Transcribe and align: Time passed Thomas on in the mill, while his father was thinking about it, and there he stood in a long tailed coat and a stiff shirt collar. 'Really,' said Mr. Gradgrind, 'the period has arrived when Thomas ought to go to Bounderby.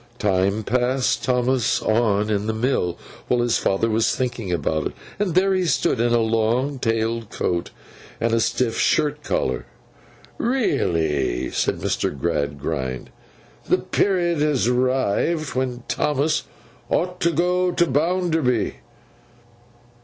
Time 0.17 0.63
passed 0.63 1.23
Thomas 1.23 1.79
on 1.79 2.31
in 2.31 2.47
the 2.47 2.55
mill, 2.55 2.97
while 3.27 3.41
his 3.41 3.59
father 3.59 3.87
was 3.87 4.15
thinking 4.15 4.51
about 4.51 4.87
it, 4.87 4.93
and 5.19 5.35
there 5.35 5.53
he 5.53 5.63
stood 5.67 5.99
in 5.99 6.11
a 6.11 6.17
long 6.21 6.79
tailed 6.79 7.29
coat 7.29 7.69
and 8.19 8.33
a 8.33 8.39
stiff 8.39 8.79
shirt 8.79 9.21
collar. 9.21 9.67
'Really,' 10.39 11.51
said 11.51 11.77
Mr. 11.77 12.19
Gradgrind, 12.19 13.11
'the 13.65 13.77
period 13.77 14.39
has 14.41 14.67
arrived 14.67 15.53
when 15.53 15.83
Thomas 15.87 16.45
ought 16.89 17.19
to 17.21 17.29
go 17.31 17.71
to 17.71 17.85
Bounderby. 17.85 18.77